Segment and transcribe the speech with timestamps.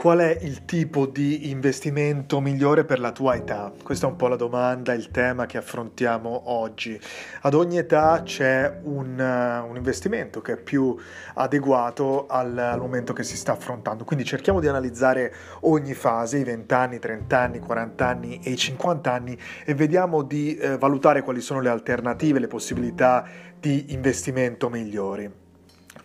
[0.00, 3.70] Qual è il tipo di investimento migliore per la tua età?
[3.82, 6.98] Questa è un po' la domanda, il tema che affrontiamo oggi.
[7.42, 10.96] Ad ogni età c'è un, uh, un investimento che è più
[11.34, 14.04] adeguato al, al, momento che si sta affrontando.
[14.04, 18.56] Quindi cerchiamo di analizzare ogni fase, i 20 anni, 30 anni, 40 anni e i
[18.56, 23.28] 50 anni e vediamo di eh, valutare quali sono le alternative, le possibilità
[23.60, 25.39] di investimento migliori.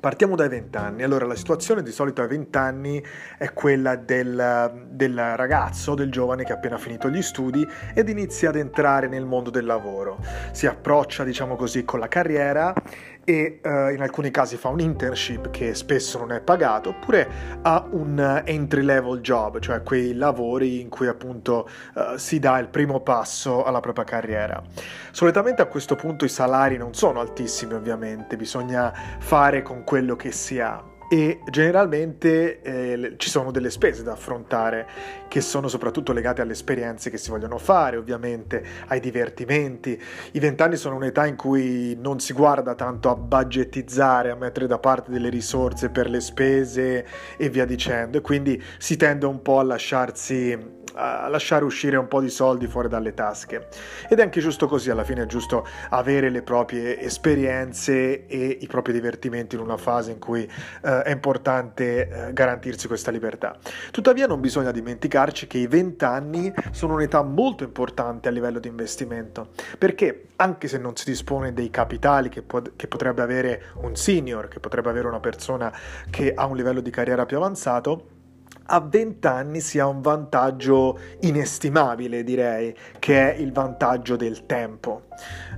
[0.06, 1.02] Partiamo dai 20 anni.
[1.02, 3.03] Allora, la situazione di solito ai 20 anni
[3.39, 8.50] è quella del, del, ragazzo, del giovane che ha appena finito gli studi ed inizia
[8.50, 10.20] ad entrare nel mondo del lavoro.
[10.52, 12.72] Si approccia, diciamo così, con la carriera
[13.26, 17.28] e uh, in alcuni casi fa un internship che spesso non è pagato oppure
[17.62, 22.67] ha un entry level job, cioè quei lavori in cui appunto uh, si dà il
[22.70, 24.62] primo passo alla propria carriera.
[25.12, 30.32] Solitamente a questo punto i salari non sono altissimi ovviamente, bisogna fare con quello che
[30.32, 34.88] si ha e generalmente eh, ci sono delle spese da affrontare
[35.28, 40.02] che sono soprattutto legate alle esperienze che si vogliono fare, ovviamente ai divertimenti.
[40.31, 44.80] I vent'anni sono un'età in cui non si guarda tanto a budgetizzare, a mettere da
[44.80, 47.05] parte delle risorse per le spese
[47.37, 52.08] e via dicendo, e quindi si tende un po' a lasciarsi a lasciare uscire un
[52.08, 53.67] po' di soldi fuori dalle tasche.
[54.10, 58.67] Ed è anche giusto così, alla fine è giusto avere le proprie esperienze e i
[58.67, 63.58] propri divertimenti in una fase in cui eh, è importante eh, garantirsi questa libertà.
[63.92, 68.67] Tuttavia non bisogna dimenticarci che i 20 anni sono un'età molto importante a livello di
[68.67, 73.95] investimento, perché anche se non si dispone dei capitali che, po- che potrebbe avere un
[73.95, 75.73] senior, che potrebbe avere una persona
[76.10, 78.14] che ha un livello di carriera più avanzato,
[78.67, 85.03] a 20 anni si ha un vantaggio inestimabile, direi, che è il vantaggio del tempo.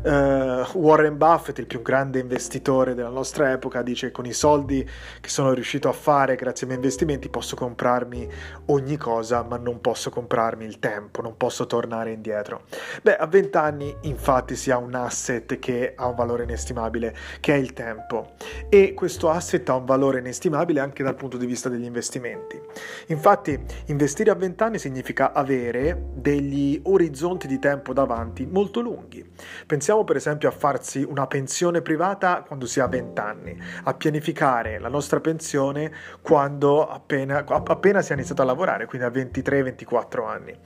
[0.03, 4.87] Uh, Warren Buffett, il più grande investitore della nostra epoca, dice con i soldi
[5.19, 8.29] che sono riuscito a fare grazie ai miei investimenti posso comprarmi
[8.67, 12.63] ogni cosa, ma non posso comprarmi il tempo, non posso tornare indietro.
[13.01, 17.55] Beh, a 20 anni infatti si ha un asset che ha un valore inestimabile, che
[17.55, 18.33] è il tempo.
[18.69, 22.61] E questo asset ha un valore inestimabile anche dal punto di vista degli investimenti.
[23.07, 29.23] Infatti, investire a 20 anni significa avere degli orizzonti di tempo davanti molto lunghi.
[29.65, 34.79] Pensiamo per esempio a farsi una pensione privata quando si ha 20 anni, a pianificare
[34.79, 35.91] la nostra pensione
[36.21, 40.57] quando appena, appena si è iniziato a lavorare, quindi a 23-24 anni.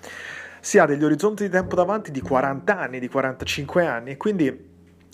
[0.60, 4.71] Si ha degli orizzonti di tempo davanti di 40 anni, di 45 anni quindi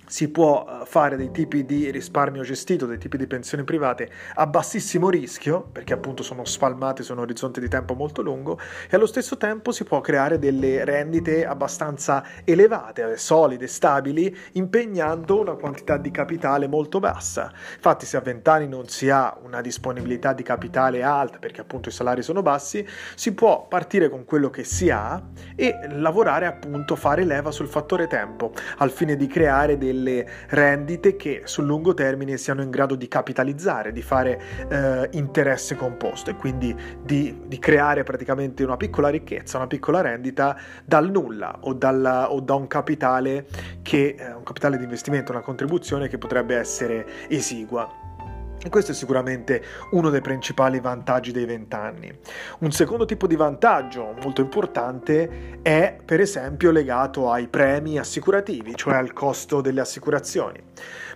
[0.07, 4.47] si può eh, fare dei tipi di risparmio gestito, dei tipi di pensioni private a
[4.47, 8.57] bassissimo rischio, perché appunto sono spalmate su un orizzonte di tempo molto lungo,
[8.89, 15.55] e allo stesso tempo si può creare delle rendite abbastanza elevate, solide, stabili, impegnando una
[15.55, 17.51] quantità di capitale molto bassa.
[17.75, 21.89] Infatti se a 20 anni non si ha una disponibilità di capitale alta, perché appunto
[21.89, 25.21] i salari sono bassi, si può partire con quello che si ha
[25.55, 31.15] e lavorare appunto, fare leva sul fattore tempo, al fine di creare delle delle rendite
[31.15, 36.35] che sul lungo termine siano in grado di capitalizzare, di fare eh, interesse composto e
[36.35, 42.31] quindi di, di, creare praticamente una piccola ricchezza, una piccola rendita dal nulla o, dalla,
[42.31, 43.47] o da un capitale
[43.81, 48.06] che eh, un capitale di investimento, una contribuzione che potrebbe essere esigua.
[48.67, 52.11] E questo è sicuramente uno dei principali vantaggi dei vent'anni.
[52.59, 58.95] Un secondo tipo di vantaggio molto importante è per esempio legato ai premi assicurativi, cioè
[58.95, 60.61] al costo delle assicurazioni.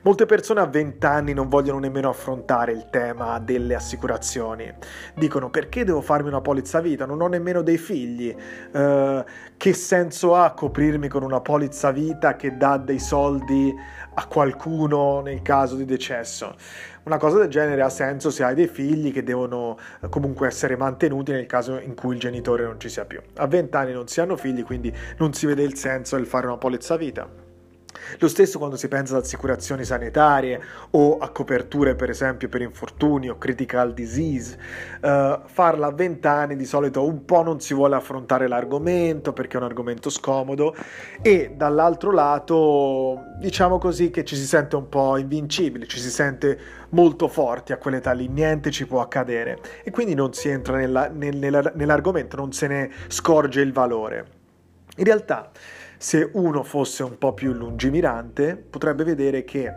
[0.03, 4.73] Molte persone a 20 anni non vogliono nemmeno affrontare il tema delle assicurazioni.
[5.13, 7.05] Dicono perché devo farmi una polizza vita?
[7.05, 8.35] Non ho nemmeno dei figli.
[8.71, 9.23] Uh,
[9.57, 13.71] che senso ha coprirmi con una polizza vita che dà dei soldi
[14.13, 16.55] a qualcuno nel caso di decesso?
[17.03, 20.77] Una cosa del genere ha senso se hai dei figli che devono eh, comunque essere
[20.77, 23.19] mantenuti nel caso in cui il genitore non ci sia più.
[23.37, 26.45] A 20 anni non si hanno figli, quindi non si vede il senso del fare
[26.45, 27.50] una polizza vita.
[28.19, 30.61] Lo stesso quando si pensa ad assicurazioni sanitarie
[30.91, 34.57] o a coperture per esempio per infortuni o critical disease,
[35.01, 39.57] uh, farla a 20 anni di solito un po' non si vuole affrontare l'argomento perché
[39.57, 40.75] è un argomento scomodo
[41.21, 46.59] e dall'altro lato diciamo così che ci si sente un po' invincibili, ci si sente
[46.89, 51.07] molto forti a quell'età lì, niente ci può accadere e quindi non si entra nella,
[51.07, 54.39] nella, nell'argomento, non se ne scorge il valore.
[54.97, 55.49] In realtà
[56.01, 59.71] se uno fosse un po' più lungimirante, potrebbe vedere che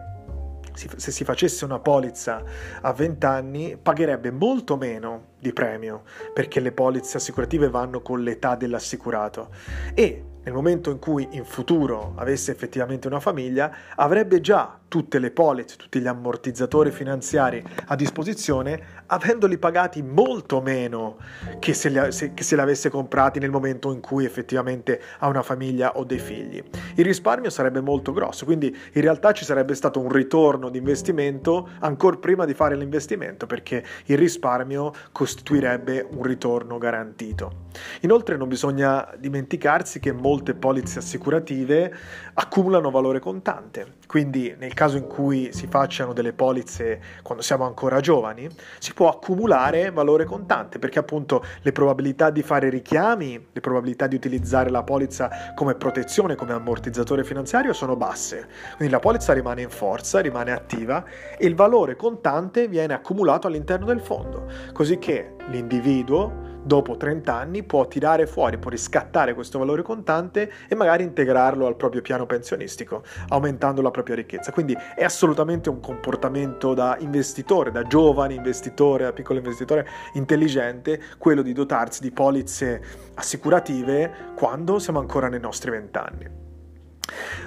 [0.72, 2.42] se si facesse una polizza
[2.80, 8.56] a 20 anni pagherebbe molto meno di premio perché le polizze assicurative vanno con l'età
[8.56, 9.50] dell'assicurato.
[9.92, 15.32] E nel momento in cui in futuro avesse effettivamente una famiglia, avrebbe già tutte le
[15.32, 21.16] polizze, tutti gli ammortizzatori finanziari a disposizione, avendoli pagati molto meno
[21.58, 25.26] che se, li, se, che se li avesse comprati nel momento in cui effettivamente ha
[25.26, 26.62] una famiglia o dei figli.
[26.94, 31.70] Il risparmio sarebbe molto grosso, quindi in realtà ci sarebbe stato un ritorno di investimento
[31.80, 37.62] ancora prima di fare l'investimento, perché il risparmio costituirebbe un ritorno garantito.
[38.02, 41.94] Inoltre non bisogna dimenticarsi che molti molte polizze assicurative
[42.34, 48.00] accumulano valore contante, quindi nel caso in cui si facciano delle polizze quando siamo ancora
[48.00, 48.48] giovani,
[48.78, 54.16] si può accumulare valore contante perché appunto le probabilità di fare richiami, le probabilità di
[54.16, 58.48] utilizzare la polizza come protezione, come ammortizzatore finanziario sono basse.
[58.76, 61.04] Quindi la polizza rimane in forza, rimane attiva
[61.38, 67.62] e il valore contante viene accumulato all'interno del fondo, così che l'individuo dopo 30 anni
[67.62, 73.02] può tirare fuori, può riscattare questo valore contante e magari integrarlo al proprio piano pensionistico,
[73.28, 74.52] aumentando la propria ricchezza.
[74.52, 81.42] Quindi è assolutamente un comportamento da investitore, da giovane investitore, da piccolo investitore intelligente, quello
[81.42, 82.82] di dotarsi di polizze
[83.14, 86.43] assicurative quando siamo ancora nei nostri 20 anni.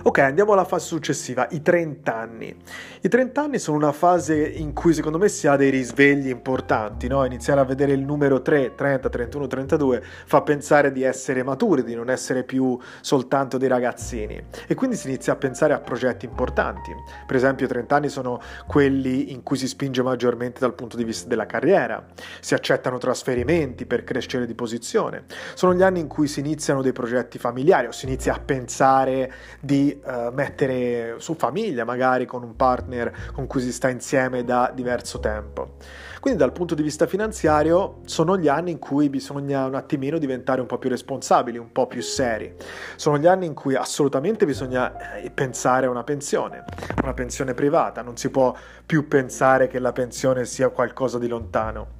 [0.03, 2.55] Ok, andiamo alla fase successiva, i 30 anni.
[3.01, 7.07] I 30 anni sono una fase in cui secondo me si ha dei risvegli importanti,
[7.07, 7.25] no?
[7.25, 11.93] Iniziare a vedere il numero 3, 30, 31, 32 fa pensare di essere maturi, di
[11.93, 16.93] non essere più soltanto dei ragazzini e quindi si inizia a pensare a progetti importanti.
[17.25, 21.03] Per esempio, i 30 anni sono quelli in cui si spinge maggiormente dal punto di
[21.03, 22.05] vista della carriera,
[22.39, 25.25] si accettano trasferimenti per crescere di posizione.
[25.53, 29.33] Sono gli anni in cui si iniziano dei progetti familiari o si inizia a pensare
[29.59, 34.71] di uh, mettere su famiglia, magari con un partner con cui si sta insieme da
[34.73, 35.75] diverso tempo.
[36.19, 40.59] Quindi dal punto di vista finanziario sono gli anni in cui bisogna un attimino diventare
[40.59, 42.53] un po' più responsabili, un po' più seri.
[42.95, 46.65] Sono gli anni in cui assolutamente bisogna eh, pensare a una pensione,
[47.01, 48.53] una pensione privata, non si può
[48.85, 51.95] più pensare che la pensione sia qualcosa di lontano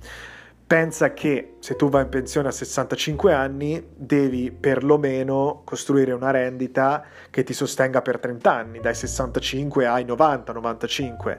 [0.67, 7.05] pensa che se tu vai in pensione a 65 anni devi perlomeno costruire una rendita
[7.29, 11.37] che ti sostenga per 30 anni, dai 65 ai 90-95.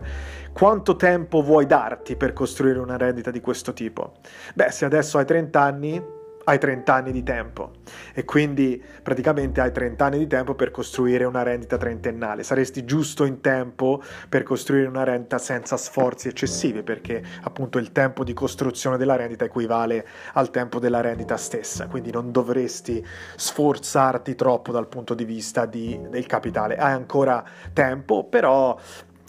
[0.53, 4.15] Quanto tempo vuoi darti per costruire una rendita di questo tipo?
[4.55, 6.03] Beh, se adesso hai 30 anni,
[6.49, 7.73] hai 30 anni di tempo
[8.15, 12.43] e quindi praticamente hai 30 anni di tempo per costruire una rendita trentennale.
[12.43, 18.25] Saresti giusto in tempo per costruire una rendita senza sforzi eccessivi perché appunto il tempo
[18.25, 23.05] di costruzione della rendita equivale al tempo della rendita stessa, quindi non dovresti
[23.37, 26.77] sforzarti troppo dal punto di vista di, del capitale.
[26.77, 28.79] Hai ancora tempo, però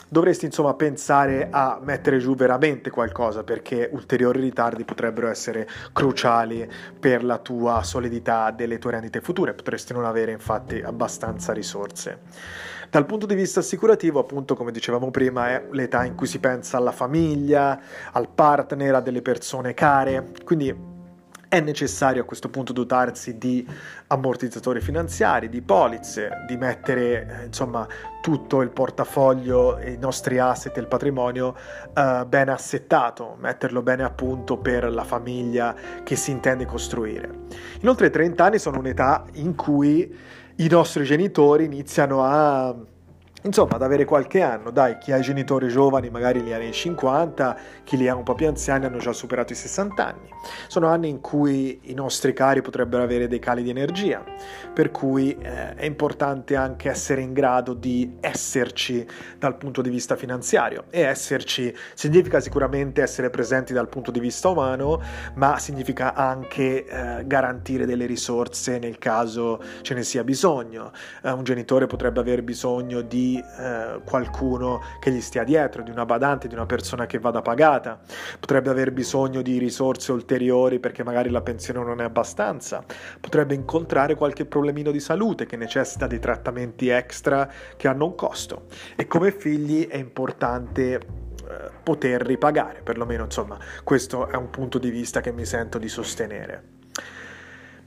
[0.10, 7.24] dovresti insomma pensare a mettere giù veramente qualcosa perché ulteriori ritardi potrebbero essere cruciali per
[7.24, 12.20] la tua solidità delle tue rendite future, potresti non avere infatti abbastanza risorse.
[12.90, 16.78] Dal punto di vista assicurativo, appunto, come dicevamo prima, è l'età in cui si pensa
[16.78, 17.80] alla famiglia,
[18.14, 20.89] al partner, a delle persone care, quindi
[21.50, 23.68] è necessario a questo punto dotarsi di
[24.08, 27.88] ammortizzatori finanziari, di polizze, di mettere eh, insomma
[28.22, 31.56] tutto il portafoglio, i nostri asset il patrimonio
[31.92, 37.48] eh, ben assettato, metterlo bene a punto per la famiglia che si intende costruire.
[37.80, 40.16] Inoltre i 30 anni sono un'età in cui
[40.58, 42.76] i nostri genitori iniziano a
[43.44, 46.74] Insomma, ad avere qualche anno, dai, chi ha i genitori giovani magari li ha nei
[46.74, 50.30] 50, chi li ha un po' più anziani hanno già superato i 60 anni.
[50.68, 54.22] Sono anni in cui i nostri cari potrebbero avere dei cali di energia,
[54.74, 60.18] per cui eh, è importante anche essere in grado di esserci dal punto di vista
[60.18, 60.86] finanziario.
[60.90, 65.02] E esserci significa sicuramente essere presenti dal punto di vista umano,
[65.36, 70.92] ma significa anche eh, garantire delle risorse nel caso ce ne sia bisogno.
[71.24, 76.06] Eh, un genitore potrebbe aver bisogno di eh, qualcuno che gli stia dietro, di una
[76.06, 78.00] badante, di una persona che vada pagata,
[78.40, 82.84] potrebbe aver bisogno di risorse ulteriori perché magari la pensione non è abbastanza,
[83.20, 88.66] potrebbe incontrare qualche problemino di salute che necessita di trattamenti extra che hanno un costo.
[88.96, 91.02] E come figli è importante eh,
[91.84, 96.79] poter ripagare, perlomeno insomma questo è un punto di vista che mi sento di sostenere.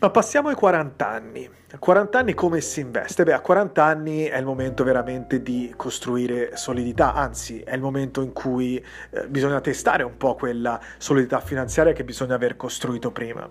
[0.02, 1.48] Ma passiamo ai 40 anni.
[1.70, 3.22] A 40 anni come si investe?
[3.22, 8.20] Beh, a 40 anni è il momento veramente di costruire solidità, anzi è il momento
[8.20, 13.48] in cui eh, bisogna testare un po' quella solidità finanziaria che bisogna aver costruito prima.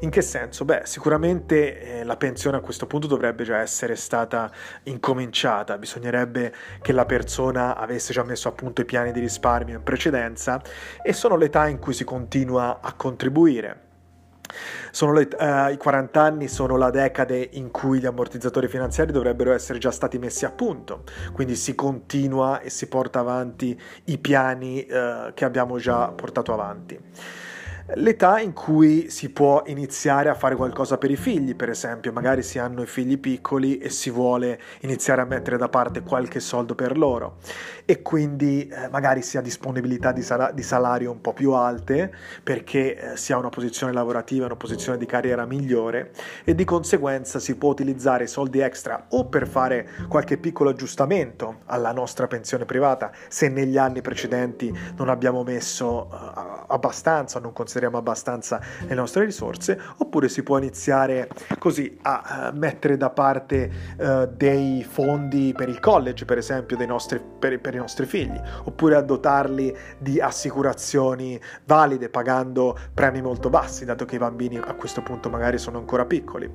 [0.00, 0.64] In che senso?
[0.64, 4.50] Beh, sicuramente eh, la pensione a questo punto dovrebbe già essere stata
[4.82, 9.84] incominciata, bisognerebbe che la persona avesse già messo a punto i piani di risparmio in
[9.84, 10.60] precedenza
[11.00, 13.90] e sono l'età in cui si continua a contribuire.
[15.00, 19.78] Le, uh, I 40 anni sono la decade in cui gli ammortizzatori finanziari dovrebbero essere
[19.78, 25.32] già stati messi a punto, quindi si continua e si porta avanti i piani uh,
[25.34, 26.98] che abbiamo già portato avanti
[27.94, 32.42] l'età in cui si può iniziare a fare qualcosa per i figli, per esempio, magari
[32.42, 36.74] si hanno i figli piccoli e si vuole iniziare a mettere da parte qualche soldo
[36.74, 37.38] per loro.
[37.84, 42.14] E quindi eh, magari si ha disponibilità di, sal- di, salario un po' più alte
[42.42, 46.12] perché eh, si ha una posizione lavorativa, una posizione di carriera migliore
[46.44, 51.92] e di conseguenza si può utilizzare soldi extra o per fare qualche piccolo aggiustamento alla
[51.92, 57.96] nostra pensione privata se negli anni precedenti non abbiamo messo uh, abbastanza, non consideriamo consideriamo
[57.96, 64.26] abbastanza le nostre risorse, oppure si può iniziare così a uh, mettere da parte uh,
[64.26, 69.00] dei fondi per il college, per esempio, nostri, per, per, i nostri figli, oppure a
[69.00, 75.30] dotarli di assicurazioni valide pagando premi molto bassi, dato che i bambini a questo punto
[75.30, 76.50] magari sono ancora piccoli.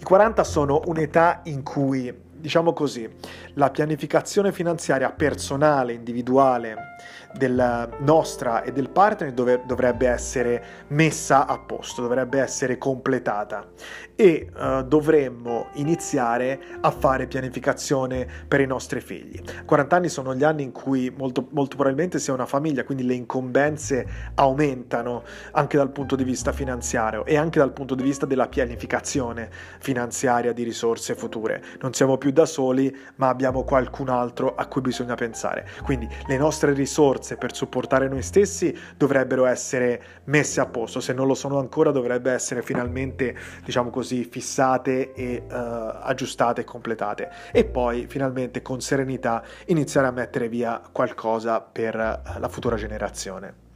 [0.00, 3.08] I 40 sono un'età in cui diciamo così,
[3.54, 6.96] la pianificazione finanziaria personale, individuale
[7.38, 13.66] della nostra e del partner dove, dovrebbe essere messa a posto, dovrebbe essere completata
[14.14, 19.40] e uh, dovremmo iniziare a fare pianificazione per i nostri figli.
[19.64, 23.04] 40 anni sono gli anni in cui molto, molto probabilmente si ha una famiglia, quindi
[23.04, 28.26] le incombenze aumentano anche dal punto di vista finanziario e anche dal punto di vista
[28.26, 31.62] della pianificazione finanziaria di risorse future.
[31.80, 35.64] Non siamo più da soli, ma abbiamo qualcun altro a cui bisogna pensare.
[35.84, 41.26] Quindi le nostre risorse per supportare noi stessi dovrebbero essere messe a posto, se non
[41.26, 47.30] lo sono ancora dovrebbe essere finalmente, diciamo così, fissate e uh, aggiustate e completate.
[47.52, 53.66] E poi finalmente con serenità iniziare a mettere via qualcosa per uh, la futura generazione.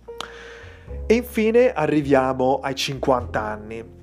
[1.06, 4.00] E infine arriviamo ai 50 anni.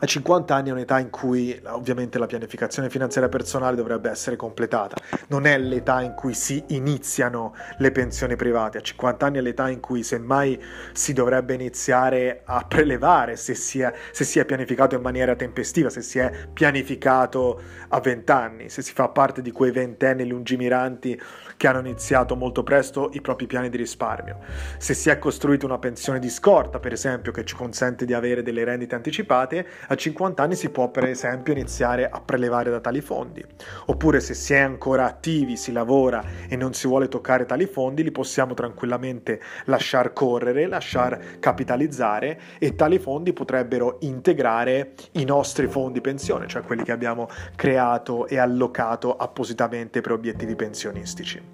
[0.00, 4.94] A 50 anni è un'età in cui ovviamente la pianificazione finanziaria personale dovrebbe essere completata,
[5.26, 9.68] non è l'età in cui si iniziano le pensioni private, a 50 anni è l'età
[9.68, 10.62] in cui semmai
[10.92, 15.90] si dovrebbe iniziare a prelevare se si è, se si è pianificato in maniera tempestiva,
[15.90, 21.20] se si è pianificato a 20 anni, se si fa parte di quei ventenni lungimiranti
[21.58, 24.38] che hanno iniziato molto presto i propri piani di risparmio,
[24.78, 28.42] se si è costruita una pensione di scorta per esempio che ci consente di avere
[28.42, 33.00] delle rendite anticipate, a 50 anni si può per esempio iniziare a prelevare da tali
[33.00, 33.44] fondi.
[33.86, 38.04] Oppure se si è ancora attivi, si lavora e non si vuole toccare tali fondi,
[38.04, 46.00] li possiamo tranquillamente lasciar correre, lasciar capitalizzare e tali fondi potrebbero integrare i nostri fondi
[46.00, 51.47] pensione, cioè quelli che abbiamo creato e allocato appositamente per obiettivi pensionistici.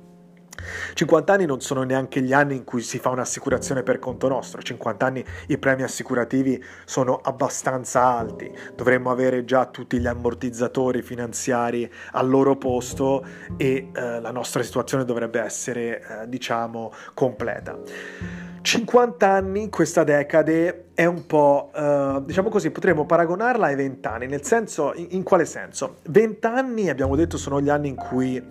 [0.95, 4.63] 50 anni non sono neanche gli anni in cui si fa un'assicurazione per conto nostro,
[4.63, 11.91] 50 anni i premi assicurativi sono abbastanza alti, dovremmo avere già tutti gli ammortizzatori finanziari
[12.13, 13.25] al loro posto
[13.57, 17.79] e eh, la nostra situazione dovrebbe essere eh, diciamo completa.
[18.65, 24.27] 50 anni, questa decade, è un po', uh, diciamo così, potremmo paragonarla ai 20 anni,
[24.27, 25.97] nel senso, in, in, quale senso?
[26.09, 28.43] 20 anni, abbiamo detto, sono gli anni in cui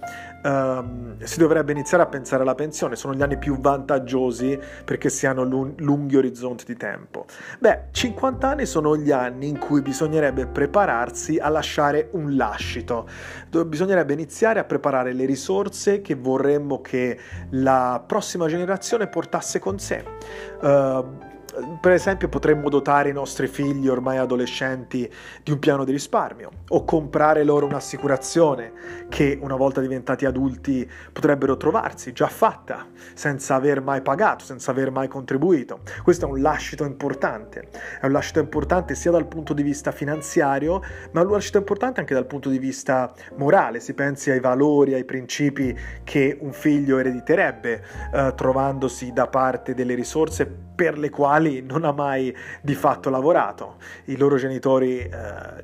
[0.44, 5.26] uh, si dovrebbe iniziare a pensare alla pensione, sono gli anni più vantaggiosi perché si
[5.26, 7.26] hanno lung- lunghi orizzonti di tempo.
[7.60, 13.08] Beh, 50 anni sono gli anni in cui bisognerebbe prepararsi a lasciare un lascito,
[13.50, 17.20] dove bisognerebbe iniziare a preparare le risorse che vorremmo che
[17.52, 20.04] la prossima generazione portasse con sé.
[20.62, 21.32] Uh,
[21.80, 25.10] per esempio potremmo dotare i nostri figli ormai adolescenti
[25.44, 28.72] di un piano di risparmio o comprare loro un'assicurazione
[29.10, 34.92] che una volta diventati adulti potrebbero trovarsi già fatta senza aver mai pagato, senza aver
[34.92, 35.82] mai contribuito.
[36.02, 37.70] Questo è un lascito importante,
[38.02, 40.82] è un lascito importante sia dal punto di vista finanziario,
[41.12, 44.94] ma è un lascito importante anche dal punto di vista morale, si pensi ai valori,
[44.94, 47.84] ai principi che un figlio erediterebbe
[48.14, 53.78] eh, trovandosi da parte delle risorse per le quali non ha mai di fatto lavorato.
[54.06, 55.10] I loro genitori eh,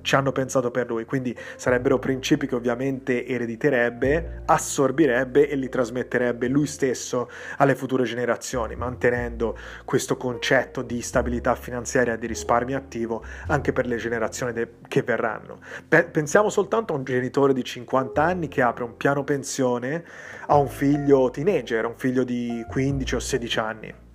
[0.02, 6.48] ci hanno pensato per lui, quindi sarebbero principi che ovviamente erediterebbe, assorbirebbe e li trasmetterebbe
[6.48, 13.24] lui stesso alle future generazioni, mantenendo questo concetto di stabilità finanziaria e di risparmio attivo
[13.48, 15.60] anche per le generazioni de- che verranno.
[15.88, 20.04] Pe- pensiamo soltanto a un genitore di 50 anni che apre un piano pensione
[20.48, 24.08] a un figlio teenager, un figlio di 15 o 16 anni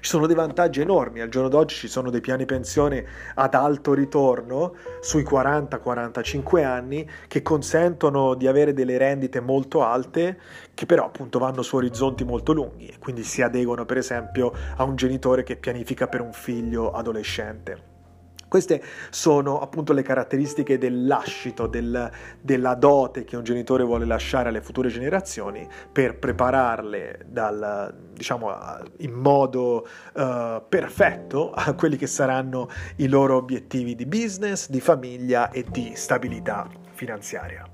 [0.00, 3.94] ci sono dei vantaggi enormi, al giorno d'oggi ci sono dei piani pensione ad alto
[3.94, 10.38] ritorno sui 40-45 anni che consentono di avere delle rendite molto alte
[10.74, 14.84] che però appunto vanno su orizzonti molto lunghi e quindi si adeguano per esempio a
[14.84, 17.93] un genitore che pianifica per un figlio adolescente.
[18.54, 18.80] Queste
[19.10, 22.08] sono appunto le caratteristiche del lascito, del,
[22.40, 28.54] della dote che un genitore vuole lasciare alle future generazioni per prepararle dal, diciamo,
[28.98, 32.68] in modo uh, perfetto a quelli che saranno
[32.98, 37.73] i loro obiettivi di business, di famiglia e di stabilità finanziaria.